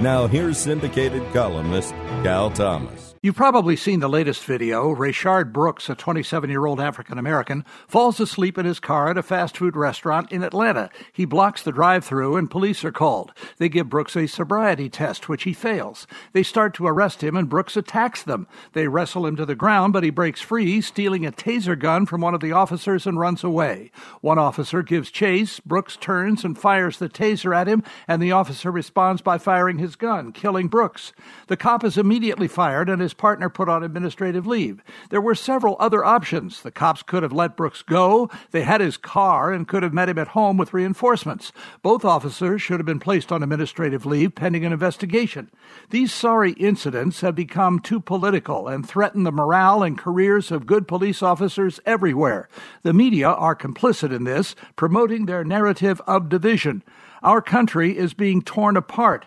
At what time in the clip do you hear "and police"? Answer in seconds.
12.38-12.82